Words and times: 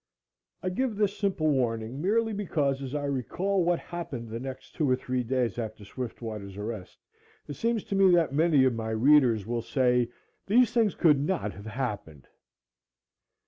I 0.63 0.69
give 0.71 0.95
this 0.95 1.15
simple 1.15 1.45
warning 1.51 2.01
merely 2.01 2.33
because, 2.33 2.81
as 2.81 2.95
I 2.95 3.05
recall 3.05 3.63
what 3.63 3.77
happened 3.77 4.29
the 4.31 4.39
next 4.39 4.73
two 4.73 4.89
or 4.89 4.95
three 4.95 5.21
days 5.23 5.59
after 5.59 5.85
Swiftwater's 5.85 6.57
arrest, 6.57 6.97
it 7.47 7.53
seems 7.53 7.83
to 7.83 7.95
me 7.95 8.09
that 8.15 8.33
many 8.33 8.63
of 8.63 8.73
my 8.73 8.89
readers 8.89 9.45
will 9.45 9.61
say, 9.61 10.09
"These 10.47 10.73
things 10.73 10.95
could 10.95 11.19
not 11.19 11.53
have 11.53 11.67
happened." 11.67 12.27